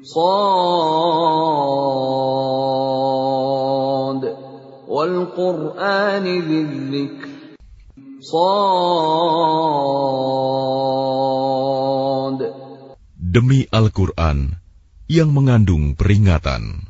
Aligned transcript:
Sad 0.00 0.16
wal 4.88 5.16
Qur'an. 5.36 6.24
Sad 8.24 8.40
Demi 13.20 13.68
Al-Quran 13.68 14.56
yang 15.12 15.28
mengandung 15.28 15.92
peringatan. 15.92 16.89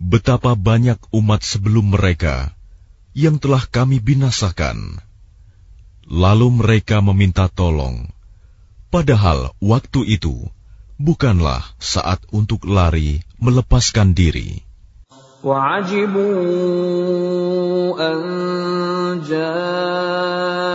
Betapa 0.00 0.52
banyak 0.52 1.00
umat 1.08 1.40
sebelum 1.40 1.96
mereka 1.96 2.52
yang 3.16 3.40
telah 3.40 3.64
kami 3.64 3.96
binasakan. 3.96 5.00
Lalu 6.06 6.60
mereka 6.60 7.00
meminta 7.00 7.48
tolong, 7.48 8.12
padahal 8.92 9.56
waktu 9.58 10.20
itu 10.20 10.46
bukanlah 11.00 11.64
saat 11.80 12.20
untuk 12.30 12.68
lari 12.68 13.24
melepaskan 13.40 14.12
diri. 14.12 14.66
وعجبوا 15.46 16.26
أن 18.02 18.18
جاءهم 19.28 20.66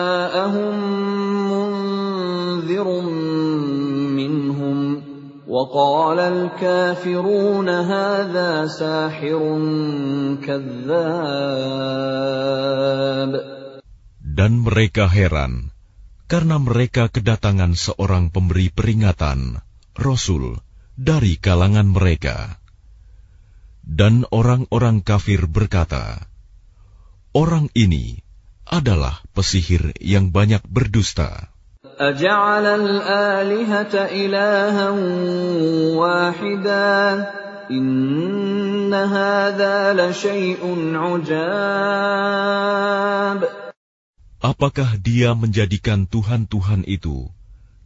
وقال 5.65 6.19
الكافرون 6.19 7.69
هذا 7.69 8.67
ساحر 8.67 9.41
كذاب 10.45 12.01
Dan 14.21 14.63
mereka 14.65 15.05
heran 15.11 15.69
karena 16.31 16.55
mereka 16.57 17.11
kedatangan 17.11 17.75
seorang 17.75 18.31
pemberi 18.31 18.71
peringatan, 18.71 19.59
Rasul, 19.99 20.63
dari 20.95 21.35
kalangan 21.35 21.91
mereka. 21.91 22.55
Dan 23.83 24.23
orang-orang 24.31 25.03
kafir 25.03 25.51
berkata, 25.51 26.31
Orang 27.35 27.67
ini 27.75 28.23
adalah 28.63 29.19
pesihir 29.35 29.91
yang 29.99 30.31
banyak 30.31 30.63
berdusta. 30.63 31.51
أجعل 32.01 32.65
الآلهة 32.65 33.93
إلها 33.93 34.89
واحدا 35.97 36.97
إن 37.71 38.93
هذا 38.93 39.93
لشيء 39.93 40.61
عجاب 40.97 42.01
Apakah 44.41 44.97
dia 44.97 45.37
menjadikan 45.37 46.09
Tuhan-Tuhan 46.09 46.81
itu 46.89 47.29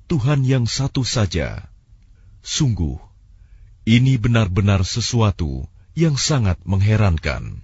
Tuhan 0.08 0.48
yang 0.48 0.64
satu 0.64 1.04
saja? 1.04 1.68
Sungguh, 2.40 2.96
ini 3.84 4.16
benar-benar 4.16 4.88
sesuatu 4.88 5.68
yang 6.00 6.16
sangat 6.16 6.56
mengherankan. 6.64 7.60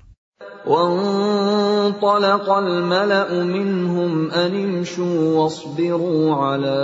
وانطلق 0.65 2.49
الملأ 2.49 3.43
منهم 3.43 4.31
أن 4.31 4.51
امشوا 4.63 5.37
واصبروا 5.37 6.35
على 6.35 6.77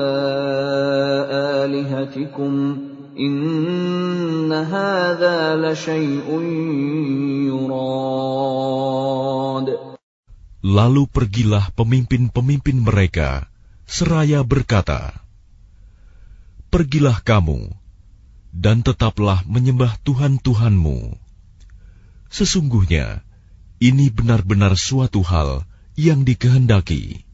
آلهتكم 1.62 2.78
إن 3.20 4.54
هذا 4.54 5.56
لشيء 5.56 6.42
يراد 7.54 8.78
Lalu 10.68 11.08
pergilah 11.08 11.72
pemimpin-pemimpin 11.80 12.84
mereka, 12.84 13.48
seraya 13.88 14.44
berkata, 14.44 15.16
Pergilah 16.68 17.24
kamu, 17.24 17.72
dan 18.52 18.84
tetaplah 18.84 19.48
menyembah 19.48 19.96
Tuhan-Tuhanmu. 20.04 21.16
Sesungguhnya, 22.28 23.24
ini 23.82 24.10
benar-benar 24.10 24.74
suatu 24.74 25.22
hal 25.22 25.66
yang 25.98 26.26
dikehendaki. 26.26 27.28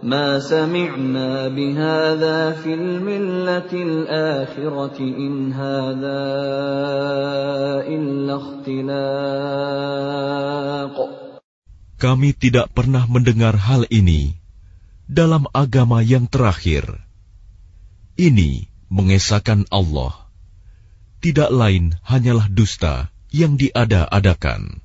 ما 0.00 0.40
سمعنا 0.40 1.52
بهذا 1.52 2.64
في 2.64 2.72
الملة 2.74 3.68
الآخرة 3.72 4.96
إن 4.96 5.52
هذا 5.52 6.24
إلا 7.84 8.34
اختلاق 8.40 9.50
Kami 12.00 12.32
tidak 12.32 12.72
pernah 12.72 13.04
mendengar 13.04 13.60
hal 13.60 13.84
ini 13.92 14.40
dalam 15.04 15.44
agama 15.52 16.00
yang 16.00 16.24
terakhir. 16.32 17.04
Ini 18.16 18.72
mengesahkan 18.88 19.68
Allah. 19.68 20.16
Tidak 21.20 21.52
lain 21.52 21.92
hanyalah 22.00 22.48
dusta 22.48 23.12
yang 23.28 23.60
diada-adakan. 23.60 24.80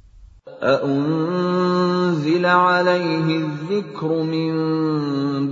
أأنزل 0.66 2.46
عليه 2.46 3.38
الذكر 3.38 4.24
من 4.24 4.52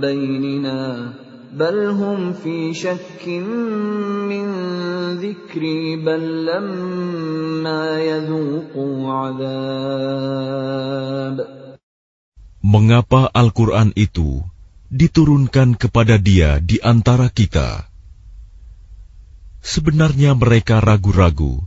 بيننا 0.00 1.12
بل 1.54 1.86
هم 1.86 2.32
في 2.32 2.74
شك 2.74 3.28
من 4.30 4.46
ذكري 5.18 5.96
بل 5.96 6.46
لما 6.46 8.00
يذوقوا 8.00 9.12
عذاب 9.12 10.74
Mengapa 12.64 13.28
Al-Quran 13.30 13.92
itu 13.92 14.40
diturunkan 14.88 15.76
kepada 15.76 16.16
dia 16.16 16.58
di 16.64 16.80
antara 16.82 17.28
kita? 17.30 17.86
Sebenarnya 19.60 20.32
mereka 20.34 20.80
ragu-ragu 20.80 21.60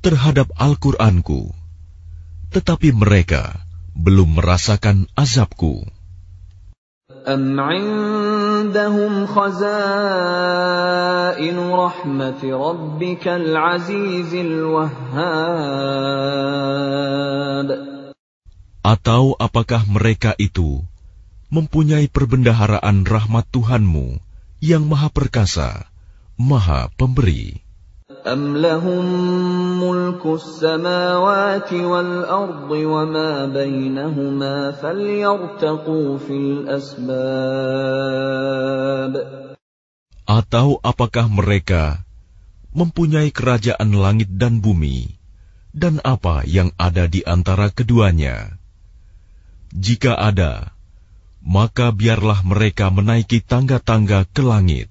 terhadap 0.00 0.46
Al-Quranku, 0.56 1.59
tetapi 2.50 2.92
mereka 2.94 3.56
belum 3.96 4.40
merasakan 4.40 5.08
azabku. 5.16 5.84
أم 7.26 7.60
عندهم 7.60 9.26
خزائن 9.26 9.58
رحمة 11.58 12.42
ربك 12.44 13.28
العزيز 13.28 14.34
الوهاب 14.34 14.86
Atau 18.86 19.34
apakah 19.42 19.82
mereka 19.90 20.38
itu 20.38 20.86
mempunyai 21.50 22.06
perbendaharaan 22.06 23.02
rahmat 23.02 23.42
Tuhanmu 23.50 24.22
yang 24.62 24.86
maha 24.86 25.10
perkasa, 25.10 25.90
maha 26.38 26.86
pemberi? 26.94 27.66
أم 28.26 28.56
لهم 28.58 29.04
ملك 29.82 30.22
السماوات 30.26 31.72
والأرض 31.72 32.70
وما 32.70 33.46
بينهما 33.46 34.70
فليرتقوا 34.78 36.18
في 36.18 36.34
الأسباب 36.34 37.16
Atau 40.26 40.82
apakah 40.82 41.30
mereka 41.30 42.02
mempunyai 42.74 43.30
kerajaan 43.30 43.94
langit 43.94 44.26
dan 44.34 44.58
bumi, 44.58 45.14
dan 45.70 46.02
apa 46.02 46.42
yang 46.42 46.74
ada 46.78 47.06
di 47.06 47.22
antara 47.22 47.70
keduanya? 47.70 48.58
Jika 49.70 50.18
ada, 50.18 50.74
maka 51.46 51.94
biarlah 51.94 52.42
mereka 52.42 52.90
menaiki 52.90 53.38
tangga-tangga 53.38 54.26
ke 54.30 54.42
langit. 54.42 54.90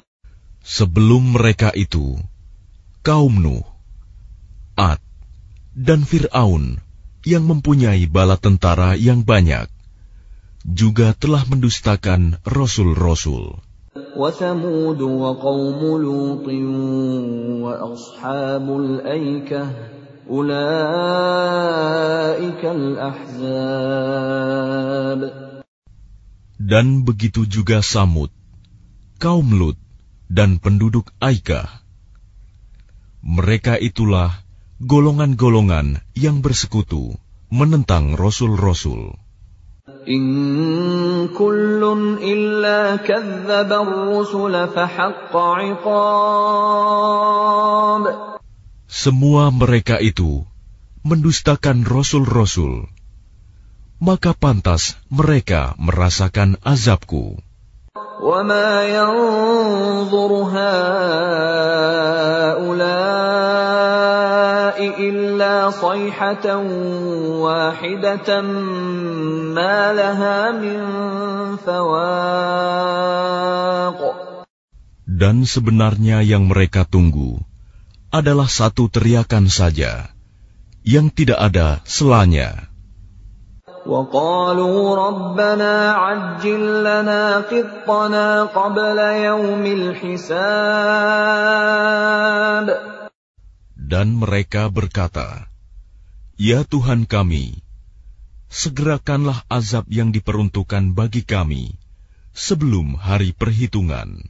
Sebelum 0.66 1.38
mereka 1.38 1.70
itu, 1.70 2.18
kaum 3.06 3.38
Nuh, 3.38 3.62
Ad, 4.74 4.98
dan 5.72 6.02
Fir'aun 6.02 6.82
yang 7.22 7.46
mempunyai 7.46 8.10
bala 8.10 8.34
tentara 8.34 8.98
yang 8.98 9.22
banyak, 9.22 9.70
juga 10.66 11.14
telah 11.14 11.46
mendustakan 11.46 12.42
rasul-rasul. 12.42 13.62
وثمود 14.16 15.00
وقوم 15.00 15.80
لوط 16.00 16.48
وأصحاب 17.64 18.66
الأيكة 18.80 19.70
أولئك 20.28 20.52
الأحزاب 22.64 23.86
Dan 26.56 27.06
begitu 27.06 27.46
juga 27.46 27.78
Samud, 27.78 28.34
kaum 29.22 29.54
Lut, 29.54 29.78
dan 30.31 30.63
penduduk 30.63 31.11
Aika. 31.19 31.67
Mereka 33.19 33.75
itulah 33.83 34.31
golongan-golongan 34.79 35.99
yang 36.15 36.39
bersekutu 36.39 37.19
menentang 37.51 38.15
rasul-rasul. 38.15 39.19
Semua 48.87 49.43
mereka 49.51 49.95
itu 50.01 50.31
mendustakan 51.05 51.85
rasul-rasul. 51.85 52.89
Maka 54.01 54.33
pantas 54.33 54.97
mereka 55.13 55.77
merasakan 55.77 56.57
azabku. 56.65 57.37
وما 58.20 58.84
ينظر 58.88 60.30
هؤلاء 60.56 61.16
إلا 65.00 65.70
صيحة 65.70 66.56
واحدة 67.44 68.40
ما 69.52 69.92
لها 69.92 70.50
من 70.56 70.80
فواق 71.60 72.96
Dan 75.16 75.48
sebenarnya 75.48 76.20
yang 76.20 76.44
mereka 76.44 76.84
tunggu 76.84 77.40
adalah 78.12 78.52
satu 78.52 78.92
teriakan 78.92 79.48
saja, 79.48 80.12
yang 80.84 81.08
tidak 81.08 81.40
ada 81.40 81.80
selanya. 81.88 82.68
وقالوا 83.90 84.96
ربنا 84.96 85.74
عجل 85.92 86.62
لنا 86.82 87.22
قطنا 87.46 88.26
قبل 88.50 88.98
يوم 88.98 89.62
الحساب 89.66 90.26
Dan 93.86 94.18
mereka 94.18 94.66
berkata, 94.66 95.46
Ya 96.34 96.66
Tuhan 96.66 97.06
kami, 97.06 97.62
segerakanlah 98.50 99.46
azab 99.46 99.86
yang 99.86 100.10
diperuntukkan 100.10 100.90
bagi 100.90 101.22
kami 101.22 101.78
sebelum 102.34 102.98
hari 102.98 103.30
perhitungan. 103.30 104.26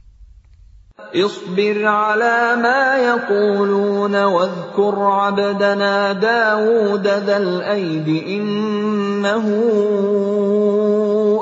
اصبر 1.01 1.85
على 1.85 2.55
ما 2.57 2.97
يقولون 2.97 4.15
واذكر 4.15 4.95
عبدنا 4.99 6.13
داود 6.13 7.07
ذا 7.07 7.37
الأيد 7.37 8.07
إنه 8.09 9.45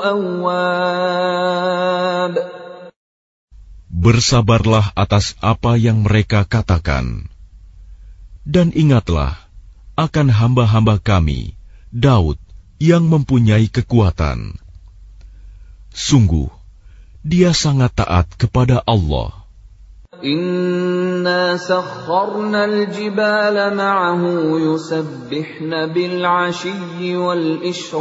أواب 0.03 1.45
Bersabarlah 3.95 4.93
atas 4.93 5.33
apa 5.41 5.81
yang 5.81 6.05
mereka 6.05 6.45
katakan. 6.45 7.25
Dan 8.45 8.69
ingatlah 8.69 9.33
akan 9.97 10.29
hamba-hamba 10.29 11.01
kami, 11.01 11.57
Daud, 11.89 12.37
yang 12.77 13.09
mempunyai 13.09 13.65
kekuatan. 13.65 14.61
Sungguh, 15.89 16.53
dia 17.25 17.49
sangat 17.57 17.97
taat 17.97 18.29
kepada 18.37 18.85
Allah. 18.85 19.38
Inna 20.20 21.56
sakharna 21.56 22.68
al-jibala 22.68 23.72
ma'ahu 23.72 24.60
yusabbihna 24.60 25.88
bil-ashiyyi 25.88 27.16
wal-ishraq. 27.16 27.98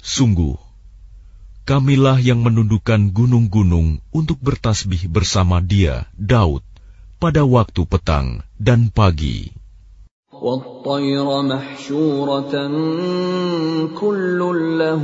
Sungguh, 0.00 0.56
kamilah 1.68 2.16
yang 2.20 2.40
menundukkan 2.40 3.12
gunung-gunung 3.12 4.00
untuk 4.08 4.40
bertasbih 4.40 5.04
bersama 5.12 5.60
dia, 5.60 6.08
Daud, 6.16 6.64
pada 7.20 7.44
waktu 7.44 7.84
petang 7.84 8.40
dan 8.56 8.88
pagi. 8.88 9.63
والطير 10.43 11.27
محشورة 11.41 12.53
كل 13.99 14.39
له 14.79 15.03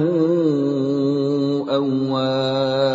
أواب 1.69 2.85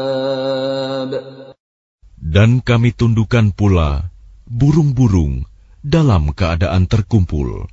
Dan 2.30 2.62
kami 2.62 2.94
tundukkan 2.94 3.50
pula 3.50 4.06
burung-burung 4.46 5.42
dalam 5.82 6.30
keadaan 6.30 6.86
terkumpul. 6.86 7.66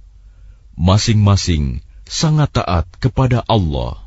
Masing-masing 0.73 1.85
sangat 2.09 2.57
taat 2.57 2.89
kepada 2.97 3.45
Allah. 3.45 4.03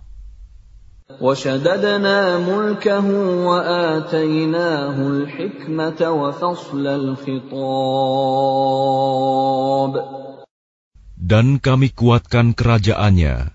وشددنا 1.20 2.38
ملكه 2.38 3.06
وآتيناه 3.44 4.96
الحكمة 4.96 6.00
وفصل 6.00 6.86
الخطاب 6.86 7.50
dan 11.25 11.57
kami 11.57 11.89
kuatkan 11.89 12.53
kerajaannya, 12.53 13.49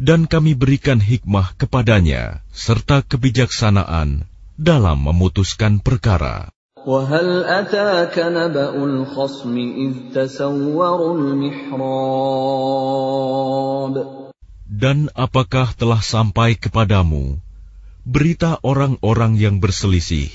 dan 0.00 0.24
kami 0.24 0.56
berikan 0.56 0.96
hikmah 0.96 1.52
kepadanya 1.60 2.40
serta 2.56 3.04
kebijaksanaan 3.04 4.24
dalam 4.56 5.04
memutuskan 5.04 5.84
perkara. 5.84 6.48
Dan 14.66 14.98
apakah 15.12 15.68
telah 15.76 16.00
sampai 16.00 16.50
kepadamu 16.56 17.36
berita 18.08 18.56
orang-orang 18.64 19.36
yang 19.36 19.60
berselisih 19.60 20.32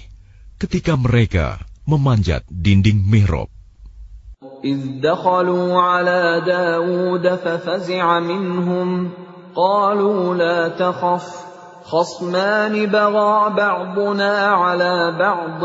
ketika 0.62 0.94
mereka 0.94 1.66
memanjat 1.90 2.46
dinding 2.52 3.02
mihrab? 3.02 3.50
إذ 4.64 5.02
دخلوا 5.02 5.82
على 5.82 6.42
داود 6.46 7.28
ففزع 7.28 8.20
منهم. 8.20 9.10
قالوا 9.56 10.36
لا 10.36 10.68
تخف 10.68 11.42
خصمان 11.84 12.86
بغى 12.86 13.50
بعضنا 13.58 14.34
على 14.48 15.12
بعض 15.20 15.60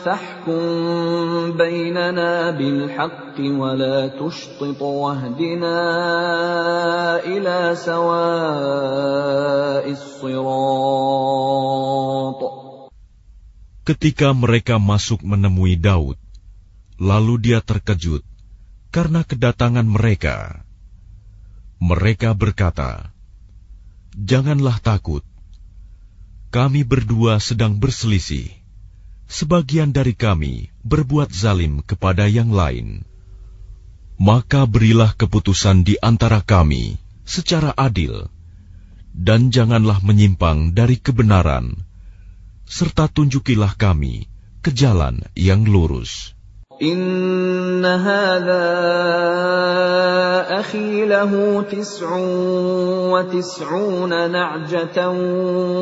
فاحكم 0.00 0.62
بيننا 1.60 2.50
بالحق 2.50 3.36
ولا 3.40 4.08
تشطط 4.08 4.82
واهدنا 4.82 5.76
إلى 7.24 7.76
سواء 7.76 8.80
الصراط. 9.90 11.20
Ketika 13.84 14.32
mereka 14.32 14.78
masuk 14.78 15.20
menemui 15.20 15.76
Daud, 15.76 16.16
lalu 17.00 17.40
dia 17.40 17.64
terkejut 17.64 18.20
karena 18.92 19.24
kedatangan 19.24 19.88
mereka. 19.88 20.60
Mereka 21.80 22.36
berkata, 22.36 23.08
"Janganlah 24.12 24.76
takut, 24.84 25.24
kami 26.52 26.84
berdua 26.84 27.40
sedang 27.40 27.80
berselisih. 27.80 28.52
Sebagian 29.30 29.96
dari 29.96 30.12
kami 30.12 30.68
berbuat 30.84 31.32
zalim 31.32 31.80
kepada 31.80 32.28
yang 32.28 32.52
lain. 32.52 33.06
Maka 34.20 34.68
berilah 34.68 35.16
keputusan 35.16 35.86
di 35.86 35.96
antara 36.02 36.44
kami 36.44 37.00
secara 37.24 37.72
adil, 37.72 38.28
dan 39.16 39.48
janganlah 39.48 40.04
menyimpang 40.04 40.76
dari 40.76 41.00
kebenaran, 41.00 41.80
serta 42.68 43.08
tunjukilah 43.08 43.72
kami 43.80 44.28
ke 44.60 44.68
jalan 44.68 45.24
yang 45.32 45.64
lurus." 45.64 46.39
إن 46.81 47.85
هذا 47.85 48.67
أخي 50.59 51.05
له 51.05 51.61
تسع 51.71 52.09
وتسعون 53.15 54.31
نعجة 54.31 55.09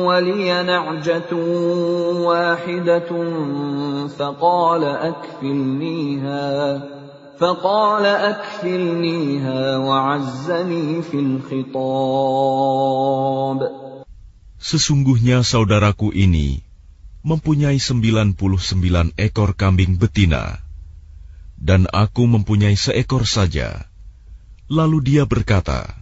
ولي 0.06 0.62
نعجة 0.62 1.34
واحدة 2.14 3.10
فقال 4.06 4.84
أكفلنيها 4.84 6.82
فقال 7.38 8.06
أكفلنيها 8.06 9.76
وعزني 9.78 11.02
في 11.02 11.18
الخطاب 11.18 12.54
Sesungguhnya 14.64 15.44
saudaraku 15.44 16.08
ini 16.16 16.64
mempunyai 17.20 17.76
sembilan 17.76 18.32
puluh 18.32 18.56
sembilan 18.56 19.12
ekor 19.20 19.52
kambing 19.52 20.00
betina, 20.00 20.64
dan 21.58 21.86
aku 21.90 22.28
mempunyai 22.28 22.76
seekor 22.76 23.24
saja. 23.24 23.88
Lalu 24.68 25.00
dia 25.04 25.24
berkata, 25.24 25.92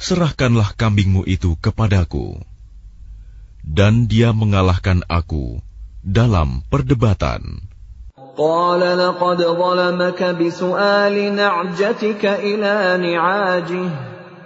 Serahkanlah 0.00 0.72
kambingmu 0.80 1.28
itu 1.28 1.60
kepadaku. 1.60 2.40
Dan 3.60 4.08
dia 4.08 4.32
mengalahkan 4.32 5.04
aku 5.04 5.60
dalam 6.00 6.64
perdebatan. 6.72 7.68
قال 8.40 8.80
لقد 8.80 9.42
ظلمك 9.42 10.20
بسؤال 10.22 11.36
نعجتك 11.36 12.24
إلى 12.24 12.74
نعاجه 12.96 13.90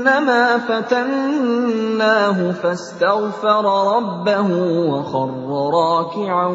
أنما 0.00 0.44
فتناه 0.68 2.38
فاستغفر 2.52 3.64
ربه 3.96 4.48
وخر 4.90 5.48
راكعا 5.74 6.48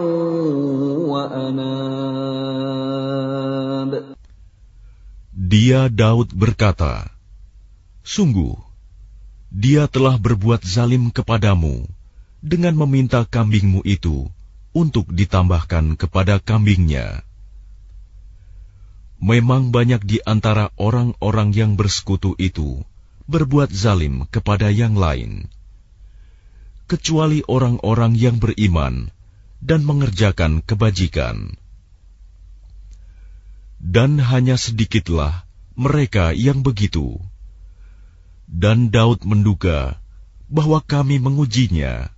وأناب 1.12 2.52
Dia 5.52 5.92
Daud 5.92 6.32
berkata, 6.32 7.12
Sungguh, 8.08 8.56
dia 9.52 9.84
telah 9.92 10.16
berbuat 10.16 10.64
zalim 10.64 11.12
kepadamu 11.12 11.84
dengan 12.40 12.72
meminta 12.80 13.28
kambingmu 13.28 13.84
itu 13.84 14.32
untuk 14.72 15.12
ditambahkan 15.12 16.00
kepada 16.00 16.40
kambingnya. 16.40 17.28
Memang 19.20 19.76
banyak 19.76 20.02
di 20.08 20.24
antara 20.24 20.72
orang-orang 20.80 21.52
yang 21.52 21.76
bersekutu 21.76 22.32
itu 22.40 22.80
berbuat 23.27 23.75
zalim 23.75 24.27
kepada 24.31 24.71
yang 24.71 24.95
lain, 24.95 25.51
kecuali 26.87 27.43
orang-orang 27.47 28.15
yang 28.15 28.39
beriman 28.39 29.11
dan 29.59 29.83
mengerjakan 29.83 30.63
kebajikan. 30.63 31.59
Dan 33.77 34.23
hanya 34.23 34.57
sedikitlah 34.57 35.45
mereka 35.77 36.33
yang 36.33 36.65
begitu. 36.65 37.21
Dan 38.47 38.95
Daud 38.95 39.27
menduga 39.27 39.99
bahwa 40.47 40.79
kami 40.81 41.19
mengujinya. 41.19 42.09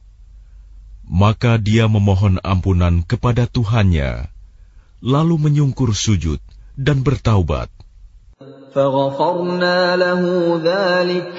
Maka 1.09 1.57
dia 1.57 1.88
memohon 1.88 2.37
ampunan 2.45 3.00
kepada 3.00 3.49
Tuhannya, 3.49 4.29
lalu 5.00 5.35
menyungkur 5.41 5.97
sujud 5.97 6.37
dan 6.77 7.00
bertaubat. 7.00 7.73
فغفرنا 8.74 9.96
له 9.96 10.22
ذلك 10.63 11.34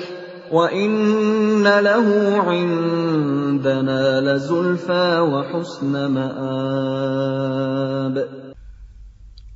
وإن 0.53 1.67
له 1.67 2.39
عندنا 2.39 4.21
لزلفى 4.21 5.21
وحسن 5.21 6.07
مآب 6.07 8.17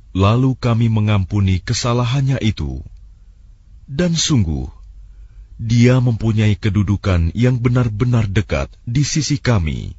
Lalu 0.09 0.57
kami 0.57 0.89
mengampuni 0.89 1.61
kesalahannya 1.61 2.41
itu. 2.41 2.81
Dan 3.85 4.17
sungguh, 4.17 4.65
dia 5.61 6.01
mempunyai 6.01 6.57
kedudukan 6.57 7.29
yang 7.37 7.61
benar-benar 7.61 8.25
dekat 8.25 8.73
di 8.89 9.05
sisi 9.05 9.37
kami, 9.37 9.93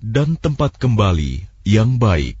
dan 0.00 0.40
tempat 0.40 0.80
kembali 0.80 1.44
yang 1.68 2.00
baik. 2.00 2.40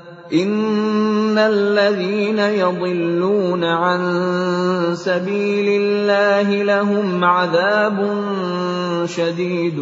إن 0.32 1.38
الذين 1.38 2.38
يضلون 2.38 3.64
عن 3.64 4.00
سبيل 4.98 5.68
الله 5.82 6.62
لهم 6.62 7.24
عذاب 7.24 7.98
شديد 9.06 9.78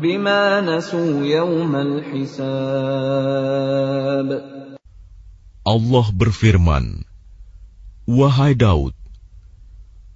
بما 0.00 0.60
نسوا 0.60 1.26
يوم 1.26 1.76
الحساب 1.76 3.12
Allah 5.62 6.10
berfirman, 6.10 7.06
Wahai 8.02 8.58
Daud, 8.58 8.98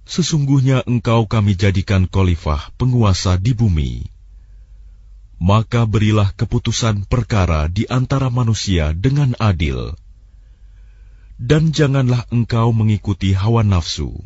sesungguhnya 0.03 0.83
engkau 0.83 1.23
kami 1.23 1.55
jadikan 1.55 2.03
khalifah 2.03 2.67
penguasa 2.75 3.39
di 3.39 3.55
bumi. 3.55 4.10
Maka 5.42 5.90
berilah 5.90 6.30
keputusan 6.38 7.10
perkara 7.10 7.66
di 7.66 7.82
antara 7.90 8.30
manusia 8.30 8.94
dengan 8.94 9.34
adil. 9.42 9.98
Dan 11.34 11.74
janganlah 11.74 12.30
engkau 12.30 12.70
mengikuti 12.70 13.34
hawa 13.34 13.66
nafsu, 13.66 14.22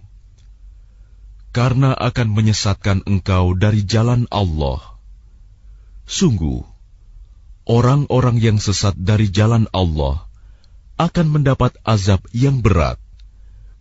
karena 1.57 1.97
akan 1.97 2.37
menyesatkan 2.37 3.01
engkau 3.09 3.57
dari 3.57 3.81
jalan 3.89 4.29
Allah. 4.29 5.01
Sungguh, 6.05 6.61
orang-orang 7.65 8.37
yang 8.37 8.61
sesat 8.61 8.93
dari 9.01 9.33
jalan 9.33 9.65
Allah 9.73 10.29
akan 11.01 11.27
mendapat 11.33 11.81
azab 11.81 12.21
yang 12.37 12.61
berat 12.61 13.01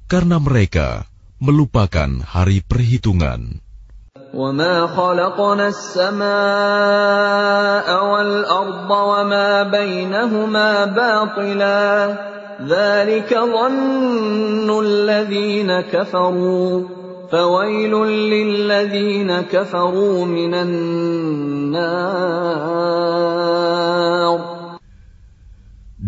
karena 0.08 0.40
mereka 0.40 1.04
melupakan 1.44 2.24
hari 2.24 2.64
perhitungan. 2.64 3.65
وما 4.35 4.87
خلقنا 4.87 5.69
السماء 5.71 6.27
والأرض 8.11 8.91
وما 8.91 9.63
بينهما 9.63 10.85
باطلا 10.85 11.85
ذلك 12.67 13.31
ظن 13.31 14.67
الذين 14.67 15.81
كفروا 15.81 16.89
فويل 17.31 17.95
للذين 18.35 19.41
كفروا 19.41 20.27
من 20.27 20.55
النار 20.55 21.91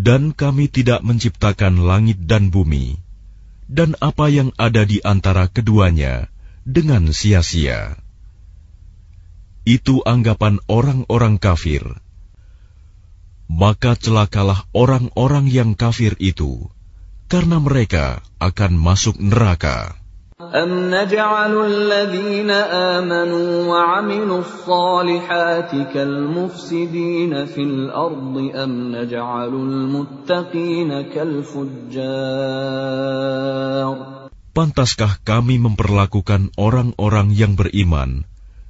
Dan 0.03 0.35
kami 0.35 0.67
tidak 0.67 1.07
menciptakan 1.07 1.87
langit 1.87 2.27
dan 2.27 2.51
bumi, 2.51 2.99
dan 3.71 3.95
apa 4.03 4.27
yang 4.27 4.51
ada 4.59 4.83
di 4.83 4.99
antara 4.99 5.47
keduanya 5.47 6.27
dengan 6.67 7.11
sia-sia. 7.15 8.03
Itu 9.67 10.03
anggapan 10.03 10.59
orang-orang 10.67 11.39
kafir. 11.39 11.87
Maka 13.47 13.95
celakalah 13.95 14.67
orang-orang 14.75 15.47
yang 15.47 15.79
kafir 15.79 16.19
itu, 16.19 16.67
karena 17.31 17.63
mereka 17.63 18.27
akan 18.43 18.73
masuk 18.75 19.23
neraka. 19.23 20.03
أم 20.43 20.91
نجعل 20.91 21.55
الذين 21.55 22.51
آمنوا 22.51 23.67
وعملوا 23.71 24.39
الصالحات 24.39 25.71
كالمفسدين 25.95 27.47
في 27.47 27.63
الأرض 27.63 28.51
أم 28.55 28.97
نجعل 28.97 29.49
المتقين 29.55 30.91
كالفجار 31.15 32.03
Pantaskah 34.53 35.17
kami 35.25 35.57
memperlakukan 35.57 36.53
orang-orang 36.61 37.33
yang 37.33 37.57
beriman 37.57 38.29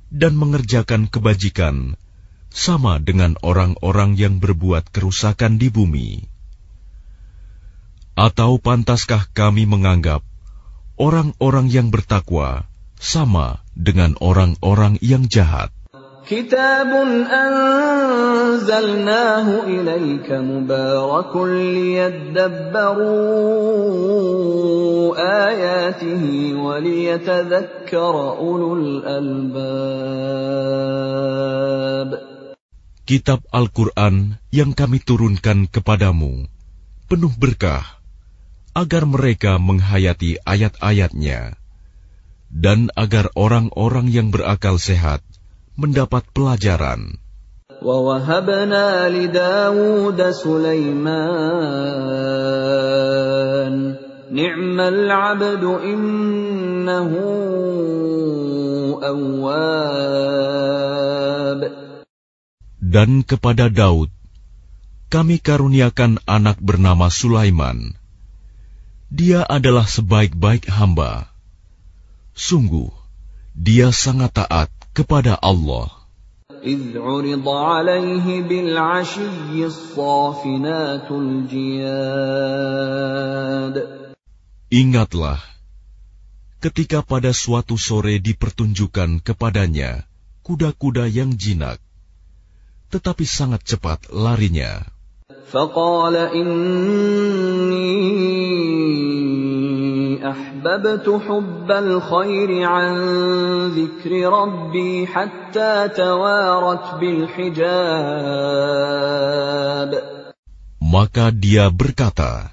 dan 0.10 0.34
mengerjakan 0.40 1.06
kebajikan 1.12 2.00
sama 2.48 2.98
dengan 2.98 3.38
orang-orang 3.46 4.18
yang 4.18 4.42
berbuat 4.42 4.90
kerusakan 4.90 5.62
di 5.62 5.70
bumi? 5.70 6.26
Atau 8.18 8.58
pantaskah 8.58 9.30
kami 9.30 9.70
menganggap 9.70 10.26
orang-orang 10.98 11.70
yang 11.70 11.94
bertakwa 11.94 12.66
sama 12.98 13.62
dengan 13.78 14.18
orang-orang 14.18 14.98
yang 15.06 15.30
jahat? 15.30 15.70
كتاب 16.27 16.87
أنزلناه 17.45 19.47
إليك 19.67 20.31
مبارك 20.31 21.37
ليدبروا 21.37 23.03
آياته 25.51 26.55
وليتذكر 26.55 28.15
أولو 28.39 28.71
الألباب 28.77 29.73
Kitab 33.03 33.43
Al-Quran 33.51 34.39
yang 34.55 34.79
kami 34.79 35.03
turunkan 35.03 35.67
kepadamu 35.67 36.47
penuh 37.11 37.35
berkah 37.35 37.83
agar 38.79 39.11
mereka 39.11 39.59
menghayati 39.59 40.39
ayat-ayatnya 40.47 41.59
dan 42.49 42.95
agar 42.95 43.27
orang-orang 43.35 44.07
yang 44.07 44.31
berakal 44.31 44.79
sehat 44.79 45.19
mendapat 45.77 46.25
pelajaran. 46.33 47.23
ووهبنا 47.83 49.11
لداود 49.11 50.21
سليمان 50.31 51.33
نعم 54.33 54.81
العبد 54.81 55.65
إنه 55.65 57.11
أواب 59.03 60.23
Dan 62.93 63.25
kepada 63.25 63.73
Daud, 63.73 64.12
kami 65.09 65.41
karuniakan 65.41 66.21
anak 66.29 66.61
bernama 66.61 67.09
Sulaiman. 67.09 67.97
Dia 69.09 69.49
adalah 69.49 69.89
sebaik-baik 69.89 70.69
hamba. 70.69 71.33
Sungguh, 72.37 72.93
dia 73.57 73.97
sangat 73.97 74.37
taat 74.37 74.69
kepada 74.97 75.39
Allah. 75.41 76.03
إذ 76.62 76.95
عرض 76.95 77.49
عليه 77.49 78.43
بالعشي 78.47 79.67
الصافنات 79.67 81.11
الجياد 81.11 82.17
Ingatlah, 84.73 85.37
ketika 86.62 87.05
pada 87.05 87.35
suatu 87.37 87.77
sore 87.77 88.17
dipertunjukkan 88.23 89.21
kepadanya 89.21 90.09
kuda-kuda 90.47 91.11
yang 91.11 91.37
jinak, 91.37 91.77
tetapi 92.89 93.27
sangat 93.29 93.67
cepat 93.67 94.09
larinya. 94.15 94.87
فقال 95.53 96.17
إني 96.17 97.93
أحببت 100.27 101.07
حب 101.27 101.69
الخير 101.71 102.51
عن 102.62 102.95
ذكر 103.79 104.12
ربي 104.29 105.07
حتى 105.07 105.89
توارت 105.97 106.87
بالحجاب 107.01 108.33
Maka 110.83 111.33
dia 111.33 111.73
berkata, 111.73 112.53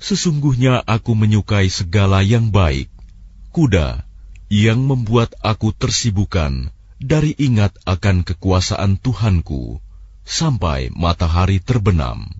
Sesungguhnya 0.00 0.80
aku 0.88 1.12
menyukai 1.12 1.68
segala 1.68 2.24
yang 2.24 2.48
baik, 2.48 2.88
kuda 3.52 4.08
yang 4.48 4.80
membuat 4.88 5.36
aku 5.44 5.76
tersibukan 5.76 6.72
dari 6.96 7.36
ingat 7.36 7.76
akan 7.84 8.24
kekuasaan 8.24 8.96
Tuhanku 8.96 9.76
sampai 10.24 10.88
matahari 10.94 11.60
terbenam. 11.60 12.32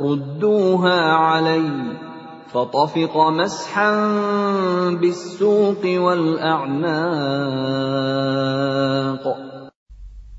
ردوها 0.00 1.12
علي 1.12 1.96
فطفق 2.52 3.14
مسحا 3.14 3.90
بالسوق 4.98 5.82
والأعناق 5.86 6.90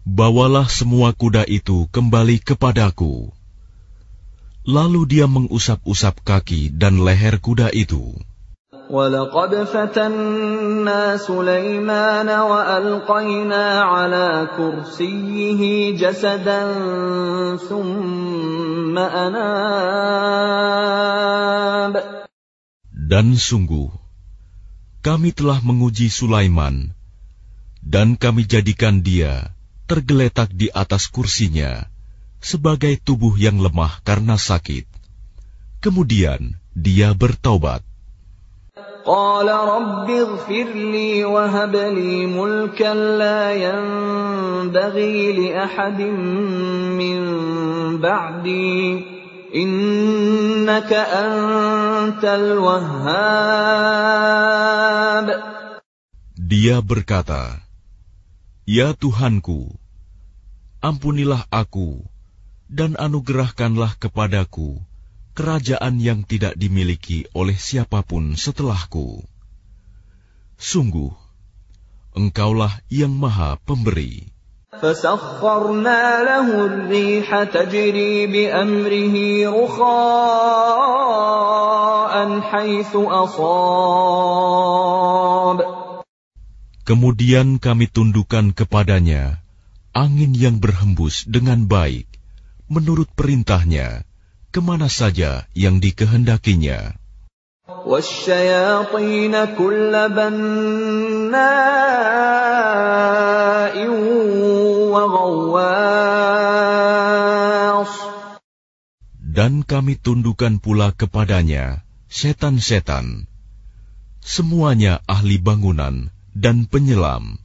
Bawalah 0.01 0.67
semua 0.67 1.15
kuda 1.15 1.47
itu 1.47 1.87
kembali 1.87 2.43
kepadaku. 2.43 3.31
Lalu 4.67 5.01
dia 5.07 5.23
mengusap-usap 5.23 6.19
kaki 6.27 6.67
dan 6.75 6.99
leher 6.99 7.39
kuda 7.39 7.71
itu. 7.71 8.11
ولقد 8.91 9.63
فتنا 9.71 11.17
سليمان 11.17 12.29
وألقينا 12.29 13.63
على 13.81 14.47
كرسيه 14.57 15.61
جسدا 15.95 16.61
ثم 17.67 18.97
أناب 18.97 19.91
Dan 23.11 23.35
sungguh, 23.35 23.91
kami 25.03 25.35
telah 25.35 25.59
menguji 25.59 26.07
Sulaiman, 26.07 26.95
dan 27.83 28.15
kami 28.15 28.47
jadikan 28.47 29.03
dia 29.03 29.51
tergeletak 29.83 30.55
di 30.55 30.71
atas 30.71 31.11
kursinya 31.11 31.91
sebagai 32.39 32.95
tubuh 33.03 33.35
yang 33.35 33.59
lemah 33.59 33.99
karena 34.07 34.39
sakit. 34.39 34.87
Kemudian 35.83 36.55
dia 36.71 37.11
bertaubat. 37.11 37.84
قال 39.05 39.49
رب 39.49 40.09
اغفر 40.09 40.67
لي 40.73 41.25
وهب 41.25 41.75
لي 41.75 42.25
ملكا 42.25 42.93
لا 42.93 43.51
ينبغي 43.53 45.33
لأحد 45.33 46.01
من 47.01 47.19
بعدي 47.97 49.05
إنك 49.55 50.93
أنت 50.93 52.23
الوهاب 52.25 53.71
Dia 56.51 56.83
berkata, 56.83 57.63
Ya 58.67 58.91
Tuhanku, 58.91 59.71
ampunilah 60.83 61.47
aku 61.47 62.03
dan 62.67 62.99
anugerahkanlah 62.99 63.95
kepadaku 63.95 64.83
kerajaan 65.35 65.97
yang 66.03 66.27
tidak 66.27 66.59
dimiliki 66.59 67.25
oleh 67.31 67.55
siapapun 67.55 68.35
setelahku. 68.35 69.23
Sungguh, 70.61 71.11
Engkaulah 72.11 72.83
yang 72.91 73.15
Maha 73.15 73.55
Pemberi. 73.63 74.31
فسخرنا 74.71 76.23
له 76.23 76.47
الريح 76.47 77.27
تجري 77.43 78.27
بأمره 78.31 79.15
رخاء 79.51 79.91
حيث 82.39 82.95
أصاب 82.95 83.51
Kemudian 86.81 87.59
kami 87.59 87.91
tundukkan 87.91 88.55
kepadanya 88.57 89.43
angin 89.93 90.31
yang 90.33 90.57
berhembus 90.63 91.27
dengan 91.29 91.67
baik, 91.69 92.07
menurut 92.71 93.11
perintahnya, 93.11 94.07
kemana 94.55 94.91
saja 94.91 95.47
yang 95.55 95.79
dikehendakinya. 95.79 97.01
والشياطين 97.85 99.33
كل 99.57 99.93
بناء 100.11 101.35
وغواص 104.93 105.91
Dan 109.31 109.63
kami 109.63 109.95
tundukkan 109.95 110.59
pula 110.59 110.91
kepadanya 110.91 111.87
setan-setan, 112.11 113.31
semuanya 114.19 114.99
ahli 115.07 115.39
bangunan 115.39 116.11
dan 116.35 116.67
penyelam, 116.67 117.39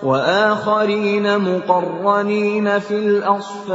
وآخرين 0.00 1.26
مقرنين 1.38 2.78
في 2.78 2.94
الأصفاد 2.94 3.70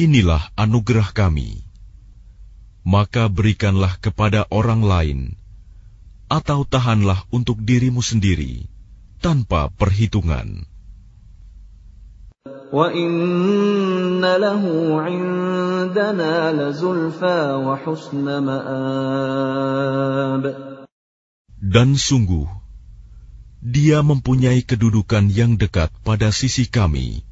Inilah 0.00 0.40
anugerah 0.56 1.12
kami. 1.12 1.60
Maka 2.88 3.28
berikanlah 3.28 4.00
kepada 4.00 4.48
orang 4.48 4.80
lain, 4.80 5.36
atau 6.32 6.64
tahanlah 6.64 7.20
untuk 7.28 7.60
dirimu 7.60 8.00
sendiri, 8.00 8.64
tanpa 9.20 9.68
perhitungan. 9.68 10.64
وإن 12.72 13.10
له 14.24 14.62
عندنا 15.00 16.52
لزلفى 16.52 17.54
وحسن 17.66 18.38
مآب 18.44 20.44
Dan 21.60 21.92
sungguh, 21.94 22.48
dia 23.62 24.02
mempunyai 24.02 24.64
kedudukan 24.64 25.28
yang 25.30 25.54
dekat 25.60 25.92
pada 26.02 26.32
sisi 26.34 26.66
kami, 26.66 27.22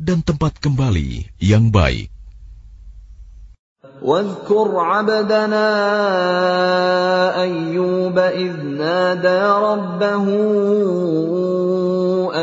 dan 0.00 0.24
tempat 0.24 0.56
kembali 0.62 1.28
yang 1.42 1.68
baik. 1.74 2.14
واذكر 4.04 4.68
عبدنا 4.76 5.68
أيوب 7.42 8.18
إذ 8.18 8.52
نادى 8.76 9.42
ربه 9.64 10.26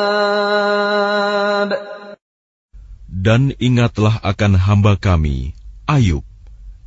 Dan 3.24 3.56
ingatlah 3.56 4.20
akan 4.20 4.52
hamba 4.60 5.00
kami, 5.00 5.56
Ayub, 5.88 6.20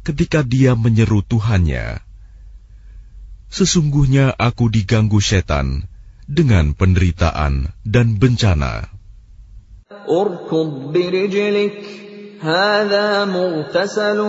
ketika 0.05 0.45
dia 0.45 0.77
menyeru 0.77 1.25
Tuhannya. 1.25 1.97
Sesungguhnya 3.49 4.37
aku 4.37 4.69
diganggu 4.69 5.17
setan 5.17 5.89
dengan 6.29 6.77
penderitaan 6.77 7.73
dan 7.81 8.21
bencana. 8.21 8.93
اركض 10.07 10.91
برجلك 10.93 11.81
هذا 12.41 13.25
مغتسل 13.25 14.19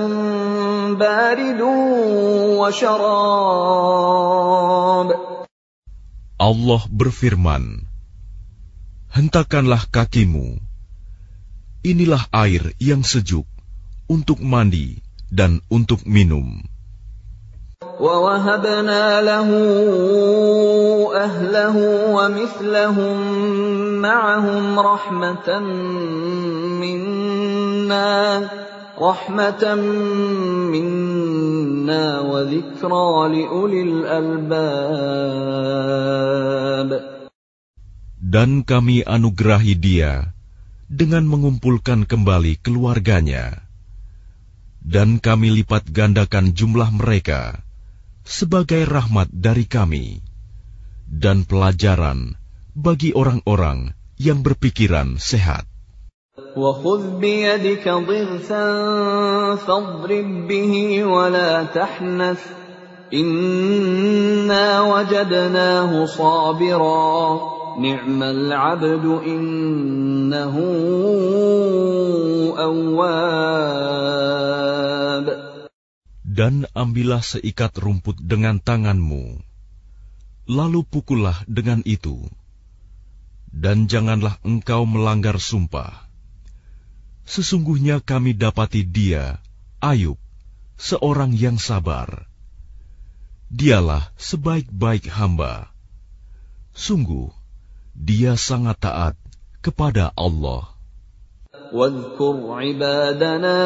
بارد 0.96 1.60
وشراب 2.60 4.08
Allah 6.38 6.86
berfirman, 6.86 7.82
Hentakanlah 9.10 9.90
kakimu. 9.90 10.62
Inilah 11.82 12.30
air 12.30 12.78
yang 12.78 13.02
sejuk 13.02 13.42
untuk 14.06 14.38
mandi 14.38 15.02
dan 15.34 15.58
untuk 15.66 16.06
minum. 16.06 16.62
ووهبنا 17.98 19.22
له 19.22 19.50
اهله 21.14 21.76
ومثلهم 22.14 23.16
معهم 24.02 24.78
رحمه 24.78 25.48
منا 26.82 28.50
رحمه 28.98 29.62
منا 30.74 32.04
وذكرى 32.20 33.10
لاولي 33.34 33.82
الالباب 33.82 34.98
Dan 38.28 38.60
kami 38.60 39.08
anugerahi 39.08 39.72
dia 39.72 40.36
dengan 40.90 41.24
mengumpulkan 41.24 42.04
kembali 42.04 42.60
keluarganya. 42.60 43.64
Dan 44.84 45.16
kami 45.16 45.48
lipat 45.62 45.88
gandakan 45.88 46.52
jumlah 46.52 46.92
mereka 46.92 47.64
sebagai 48.28 48.84
rahmat 48.84 49.32
dari 49.32 49.64
kami 49.64 50.20
dan 51.08 51.48
pelajaran 51.48 52.36
bagi 52.76 53.16
orang-orang 53.16 53.96
yang 54.20 54.44
berpikiran 54.44 55.16
sehat. 55.16 55.64
وخذ 56.58 57.18
بيدك 57.18 57.82
ضغثا 57.88 58.66
فاضرب 59.66 60.28
به 60.48 61.04
ولا 61.04 61.62
تحنث 61.74 62.42
إنا 63.14 64.80
وجدناه 64.80 66.04
صابرا 66.04 67.40
نعم 67.78 68.22
العبد 68.22 69.04
إنه 69.26 70.54
أواب 72.58 73.78
dan 76.33 76.65
ambillah 76.73 77.21
seikat 77.21 77.77
rumput 77.77 78.17
dengan 78.17 78.57
tanganmu, 78.57 79.37
lalu 80.49 80.81
pukullah 80.81 81.37
dengan 81.45 81.85
itu, 81.85 82.25
dan 83.53 83.85
janganlah 83.85 84.41
engkau 84.41 84.89
melanggar 84.89 85.37
sumpah. 85.37 85.93
Sesungguhnya 87.29 88.01
kami 88.01 88.33
dapati 88.33 88.81
dia, 88.81 89.37
Ayub, 89.77 90.17
seorang 90.73 91.37
yang 91.37 91.61
sabar. 91.61 92.25
Dialah 93.53 94.09
sebaik-baik 94.17 95.13
hamba. 95.13 95.69
Sungguh, 96.73 97.29
dia 97.93 98.33
sangat 98.41 98.81
taat 98.81 99.15
kepada 99.61 100.09
Allah. 100.17 100.72
واذكر 101.72 102.52
عبادنا 102.60 103.60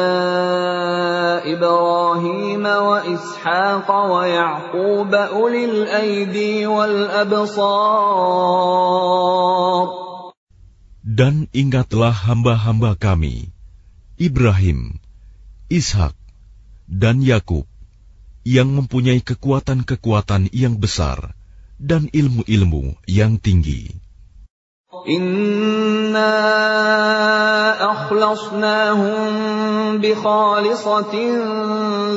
إبراهيم 1.53 2.65
وإسحاق 2.65 3.87
ويعقوب 4.11 5.13
أولي 5.13 5.65
الأيدي 5.65 6.67
والأبصار 6.67 7.63
Dan 11.03 11.51
ingatlah 11.51 12.15
hamba-hamba 12.15 12.95
kami, 12.95 13.51
Ibrahim, 14.17 14.97
Ishak, 15.67 16.15
dan 16.87 17.19
Yakub, 17.19 17.67
yang 18.47 18.71
mempunyai 18.71 19.19
kekuatan-kekuatan 19.19 20.47
yang 20.55 20.79
besar 20.79 21.35
dan 21.77 22.07
ilmu-ilmu 22.09 22.95
yang 23.05 23.37
tinggi. 23.37 23.93
Inna 25.08 26.36
akhlasnahum 27.80 29.24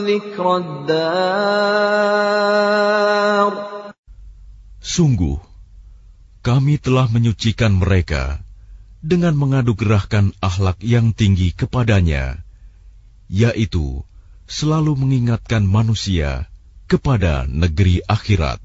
zikraddar. 0.03 0.91
Sungguh, 4.83 5.39
kami 6.43 6.83
telah 6.83 7.07
menyucikan 7.07 7.79
mereka 7.79 8.43
dengan 8.99 9.39
mengadu 9.39 9.71
gerahkan 9.71 10.35
ahlak 10.43 10.83
yang 10.83 11.15
tinggi 11.15 11.55
kepadanya, 11.55 12.43
yaitu 13.31 14.03
selalu 14.51 14.99
mengingatkan 14.99 15.63
manusia 15.63 16.51
kepada 16.91 17.47
negeri 17.47 18.03
akhirat. 18.03 18.59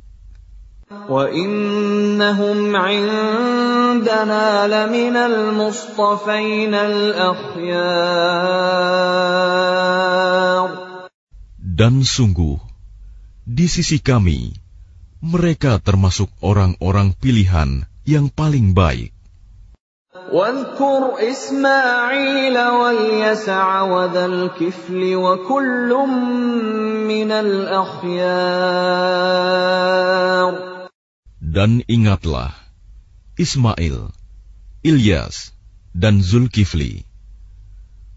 وإنهم 0.91 2.75
عندنا 2.75 4.45
لمن 4.67 5.15
المصطفين 5.15 6.73
الأخيار 6.75 8.11
Dan 11.81 12.05
sungguh, 12.05 12.61
di 13.41 13.65
sisi 13.65 13.97
kami, 13.97 14.53
mereka 15.23 15.81
termasuk 15.81 16.29
orang-orang 16.43 17.17
pilihan 17.17 17.89
yang 18.05 18.29
paling 18.29 18.77
baik. 18.77 19.15
واذكر 20.31 21.19
إسماعيل 21.19 22.55
واليسع 22.55 23.81
وذا 23.81 24.25
الكفل 24.25 25.15
وكل 25.15 25.89
من 27.07 27.31
الأخيار 27.31 28.31
Dan 31.46 31.86
ingatlah, 31.86 32.50
Ismail, 33.38 34.10
Ilyas, 34.82 35.54
dan 35.94 36.18
Zulkifli. 36.18 37.06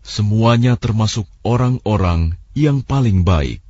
Semuanya 0.01 0.73
termasuk 0.73 1.29
orang-orang 1.45 2.41
yang 2.57 2.81
paling 2.81 3.21
baik. 3.21 3.61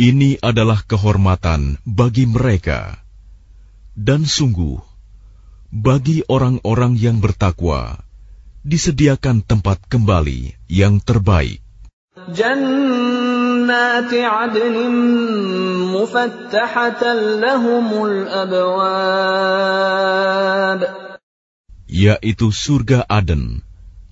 Ini 0.00 0.30
adalah 0.40 0.80
kehormatan 0.88 1.60
bagi 1.84 2.24
mereka. 2.24 2.96
Dan 3.92 4.24
sungguh, 4.24 4.80
bagi 5.68 6.24
orang-orang 6.32 6.96
yang 6.96 7.20
bertakwa, 7.20 8.08
disediakan 8.65 9.45
tempat 9.45 9.83
kembali 9.85 10.57
yang 10.71 10.97
terbaik. 11.03 11.65
جنات 12.15 14.13
عدن 14.13 14.75
مفتحة 15.91 17.03
لهم 17.43 17.87
الأبواب 18.05 19.35
Yaitu 21.85 22.51
surga 22.51 23.07
Aden, 23.07 23.63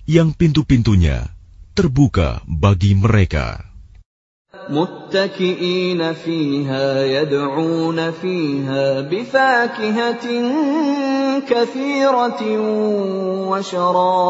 yang 0.08 0.32
pintu-pintunya 0.32 1.28
terbuka 1.76 2.40
bagi 2.46 2.94
mereka. 2.96 3.67
متكئين 4.68 6.12
فيها 6.12 7.04
يدعون 7.04 8.10
فيها 8.10 9.00
بفاكهة 9.00 10.26
كثيرة 11.44 12.42
وشراب 13.50 14.26